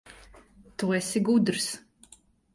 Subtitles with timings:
[0.77, 1.69] Tu esi gudrs.